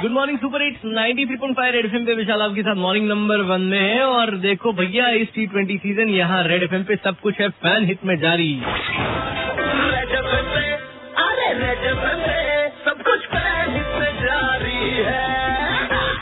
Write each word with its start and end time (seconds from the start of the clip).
Good 0.00 0.10
morning 0.12 0.38
super 0.38 0.62
hits 0.62 0.80
93.5 0.86 1.70
red 1.74 1.86
FM 1.86 2.04
पे 2.06 2.14
विशाल 2.14 2.42
आपके 2.42 2.62
साथ 2.62 2.76
मॉर्निंग 2.82 3.06
नंबर 3.08 3.40
वन 3.48 3.60
में 3.72 3.78
है 3.80 4.02
और 4.04 4.30
देखो 4.44 4.72
भैया 4.80 5.08
इस 5.22 5.28
टी 5.34 5.46
ट्वेंटी 5.54 5.76
सीज़न 5.78 6.08
यहाँ 6.10 6.42
रेड 6.46 6.62
एफएम 6.62 6.84
पे 6.90 6.96
सब 7.04 7.18
कुछ 7.22 7.40
है 7.40 7.48
फ़ैन 7.64 7.84
हिट 7.86 8.04
में 8.10 8.14
जारी। 8.20 8.48
रेड 9.90 10.14
एफएम 10.20 10.48
पे 10.54 10.64
अरे 11.24 11.52
रेड 11.58 11.84
एफएम 11.92 12.22
पे 12.26 12.38
सब 12.86 13.02
कुछ 13.10 13.26
फ़ैन 13.34 13.70
हिट 13.74 13.98
में 14.00 14.22
जारी 14.22 15.04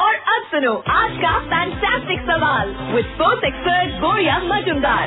और 0.06 0.14
अब 0.34 0.48
सुनो 0.54 0.74
आज 0.96 1.16
का 1.22 1.38
फैंटास्टिक 1.52 2.20
सवाल 2.32 2.74
विद 2.94 3.04
स्पोर्ट्स 3.14 3.44
एक्सपर्ट 3.52 4.00
बोरिया 4.00 4.38
मजुमदार 4.48 5.06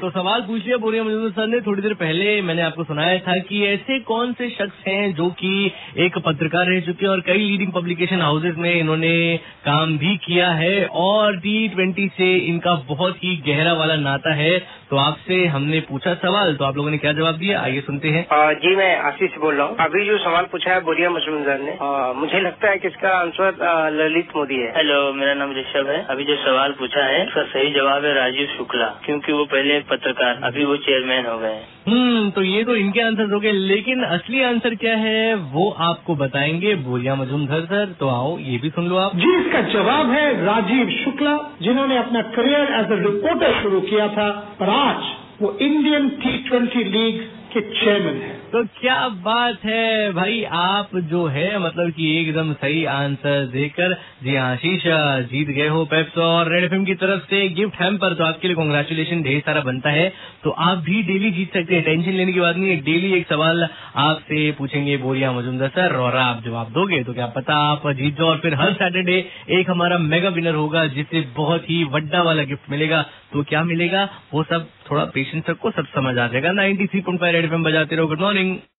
तो 0.00 0.10
सवाल 0.10 0.40
पूछ 0.40 0.64
लिया 0.66 0.76
बोरिया 0.76 1.04
मजदूर 1.04 1.30
सर 1.30 1.46
ने। 1.46 1.60
थोड़ी 1.60 1.82
देर 1.82 1.94
पहले 1.94 2.40
मैंने 2.42 2.62
आपको 2.62 2.84
सुनाया 2.84 3.18
था 3.18 3.38
कि 3.38 3.64
ऐसे 3.66 3.98
कौन 4.00 4.32
से 4.32 4.48
शख्स 4.50 4.86
हैं 4.88 5.14
जो 5.14 5.28
कि 5.30 5.50
एक 5.98 6.18
पत्रकार 6.18 6.66
रह 6.66 6.80
चुके 6.80 7.06
हैं 7.06 7.12
और 7.12 7.20
कई 7.20 7.38
लीडिंग 7.38 7.72
पब्लिकेशन 7.72 8.20
हाउसेज 8.20 8.56
में 8.56 8.74
इन्होंने 8.74 9.36
काम 9.64 9.96
भी 9.98 10.16
किया 10.16 10.50
है 10.50 10.86
और 10.86 11.36
टी 11.36 11.68
ट्वेंटी 11.68 12.08
से 12.08 12.34
इनका 12.36 12.74
बहुत 12.88 13.24
ही 13.24 13.36
गहरा 13.48 13.72
वाला 13.72 13.96
नाता 13.96 14.34
है। 14.34 14.58
तो 14.90 14.96
आपसे 14.96 15.44
हमने 15.46 15.80
पूछा 15.80 16.14
सवाल 16.14 16.54
तो 16.54 16.64
आप 16.64 16.76
लोगों 16.76 16.90
ने 16.90 16.98
क्या 16.98 17.12
जवाब 17.12 17.34
दिया? 17.34 17.60
आइए 17.60 17.80
सुनते 17.80 18.08
हैं। 18.08 18.26
आ, 18.28 18.52
जी 18.52 18.76
मैं 18.76 18.96
आशीष 18.98 19.36
बोल 19.40 19.54
रहा 19.54 19.66
हूँ। 19.66 19.76
अभी 19.80 20.04
जो 20.06 20.18
सवाल 20.18 20.44
पूछा 20.44 20.72
है 20.74 20.80
बोरिया 20.80 21.10
मजमूदार 21.10 21.58
ने 21.60 21.76
आ, 21.82 22.12
मुझे 22.12 22.40
लगता 22.40 22.70
है 22.70 22.78
कि 22.78 22.88
इसका 22.88 23.08
आंसर 23.08 23.50
ललित 23.92 24.28
मोदी 24.36 24.56
है। 24.56 24.70
हेलो 24.76 25.12
मेरा 25.12 25.34
नाम 25.34 25.52
ऋषभ 25.52 25.90
है। 25.90 26.04
अभी 26.10 26.24
जो 26.24 26.36
सवाल 26.36 26.72
पूछा 26.72 27.04
है 27.04 27.26
उसका 27.26 27.42
सही 27.42 27.74
जवाब 27.74 28.04
है 28.04 28.14
राजीव 28.14 28.46
शुक्ला। 28.56 28.88
क्योंकि 29.08 29.32
वो 29.32 29.44
पहले 29.52 29.76
एक 29.76 29.84
पत्रकार 29.88 30.40
अभी 30.44 30.64
वो 30.64 30.76
चेयरमैन 30.86 31.26
हो 31.26 31.36
गए 31.38 31.60
हम्म 31.88 32.30
तो 32.30 32.42
ये 32.42 32.64
तो 32.64 32.74
इनके 32.76 33.00
आंसर 33.00 33.32
हो 33.32 33.38
गए 33.40 33.52
लेकिन 33.68 34.02
असली 34.06 34.42
आंसर 34.42 34.74
क्या 34.82 34.96
है 34.96 35.34
वो 35.52 35.68
आपको 35.84 36.14
बताएँगे 36.16 36.74
बोलिया 36.88 37.14
मजूमधर 37.14 37.64
सर 37.66 37.94
तो 38.00 38.08
आओ 38.08 38.36
ये 38.38 38.58
भी 38.58 38.70
सुन 38.70 38.88
लो 38.88 38.96
आप। 38.96 39.16
जी 39.16 39.30
इसका 39.36 39.60
जवाब 39.72 40.10
है 40.10 40.26
राजीव 40.44 40.90
शुक्ला 41.04 41.36
जिन्होंने 41.62 41.96
अपना 41.98 42.22
करियर 42.36 42.74
एज 42.80 42.92
अ 42.92 43.00
रिपोर्टर 43.04 43.60
शुरू 43.62 43.80
किया 43.88 44.08
था 44.18 44.28
पर 44.60 44.70
आज 44.74 45.10
वो 45.42 45.56
इंडियन 45.62 46.08
टी 46.22 46.36
ट्वेंटी 46.48 46.84
लीग 46.92 47.20
के 47.48 47.60
चेयरमैन 47.74 48.16
हैं। 48.16 48.36
तो 48.50 48.62
क्या 48.80 48.96
बात 49.24 49.64
है 49.64 50.12
भाई? 50.12 50.42
आप 50.52 50.90
जो 51.10 51.24
है 51.26 51.58
मतलब 51.58 51.90
कि 51.90 52.06
एकदम 52.20 52.52
सही 52.54 52.84
आंसर 52.86 53.46
देकर 53.46 53.92
जी 54.22 54.34
हाँ 54.36 54.50
आशीष 54.52 54.82
जीत 55.30 55.48
गए 55.48 55.66
हो 55.68 55.84
पेप्स 55.84 56.18
और 56.18 56.52
रेड 56.52 56.64
एफएम 56.64 56.84
की 56.84 56.94
तरफ़ 56.94 57.24
से 57.24 57.48
गिफ्ट 57.50 57.74
हैम्पर 57.74 58.14
तो 58.14 58.24
आपके 58.24 58.48
लिए 58.48 58.56
कॉन्ग्रेचुलेशन 58.56 59.22
ढेर 59.22 59.40
सारा 59.40 59.60
बनता 59.60 59.90
है। 59.90 60.08
तो 60.44 60.50
आप 60.50 60.78
भी 60.78 61.02
डेली 61.02 61.30
जीत 61.30 61.52
सकते 61.52 61.74
हैं। 61.74 61.84
टेंशन 61.84 62.10
लेने 62.12 62.32
की 62.32 62.40
बात 62.40 62.56
नहीं 62.56 62.70
है। 62.70 62.76
डेली 62.82 63.12
एक 63.12 63.26
सवाल 63.28 63.66
आपसे 63.96 64.50
पूछेंगे 64.58 64.96
बोरिया 64.96 65.32
मजुमदार 65.32 65.68
सर 65.68 65.96
और 65.96 66.16
आप 66.16 66.42
जवाब 66.44 66.72
दोगे? 66.72 67.02
तो 67.04 67.12
क्या 67.12 67.26
पता 67.36 67.58
आप 67.66 67.88
जीत 67.92 68.16
जाओ 68.18 68.28
और 68.28 68.38
फिर 68.38 68.54
हर 68.54 68.72
सैटरडे 68.72 69.18
एक 69.50 69.70
हमारा 69.70 69.98
मेगा 69.98 70.28
विनर 70.30 70.54
होगा 70.54 70.86
जिससे 70.88 71.20
बहुत 71.36 71.70
ही 71.70 71.82
वड्डा 71.92 72.22
वाला 72.22 72.42
गिफ्ट 72.44 72.70
मिलेगा। 72.70 73.02
तो 73.32 73.42
क्या 73.44 73.62
मिलेगा? 73.64 74.08
वो 74.34 74.42
सब 74.42 74.66
थोड़ा 74.90 75.04
पेशेंस 75.04 75.44
रखो, 75.50 75.70
सब 75.70 75.86
समझ 75.86 76.18
आ 76.18 76.26
जाएगा। 76.28 76.52
Ninety 76.52 76.86
three 76.86 77.00
point 77.00 77.20
five 77.20 77.34
red 77.34 77.44
FM 77.44 77.64
बजाते 77.64 77.96
रहो। 77.96 78.06
Good 78.06 78.20
morning 78.20 78.56